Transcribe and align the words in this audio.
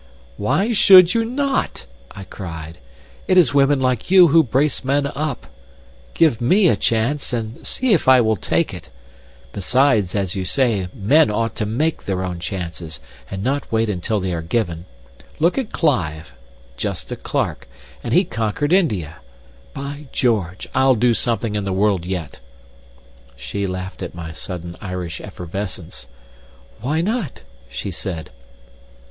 "Why 0.35 0.71
should 0.71 1.13
you 1.13 1.23
not?" 1.23 1.85
I 2.09 2.23
cried. 2.23 2.79
"It 3.27 3.37
is 3.37 3.53
women 3.53 3.79
like 3.79 4.09
you 4.09 4.29
who 4.29 4.41
brace 4.41 4.83
men 4.83 5.05
up. 5.05 5.45
Give 6.15 6.41
me 6.41 6.69
a 6.69 6.75
chance, 6.75 7.31
and 7.33 7.63
see 7.67 7.93
if 7.93 8.07
I 8.07 8.19
will 8.19 8.35
take 8.35 8.73
it! 8.73 8.89
Besides, 9.53 10.15
as 10.15 10.33
you 10.35 10.43
say, 10.43 10.87
men 10.91 11.29
ought 11.29 11.55
to 11.57 11.67
MAKE 11.67 12.05
their 12.05 12.23
own 12.23 12.39
chances, 12.39 12.99
and 13.29 13.43
not 13.43 13.71
wait 13.71 13.89
until 13.91 14.19
they 14.19 14.33
are 14.33 14.41
given. 14.41 14.85
Look 15.37 15.55
at 15.59 15.71
Clive 15.71 16.33
just 16.77 17.11
a 17.11 17.15
clerk, 17.15 17.67
and 18.03 18.11
he 18.11 18.23
conquered 18.23 18.73
India! 18.73 19.17
By 19.75 20.07
George! 20.11 20.67
I'll 20.73 20.95
do 20.95 21.13
something 21.13 21.53
in 21.53 21.63
the 21.63 21.71
world 21.73 22.05
yet!" 22.07 22.39
She 23.35 23.67
laughed 23.67 24.01
at 24.01 24.15
my 24.15 24.31
sudden 24.31 24.75
Irish 24.81 25.21
effervescence. 25.21 26.07
"Why 26.79 27.01
not?" 27.01 27.43
she 27.69 27.91
said. 27.91 28.31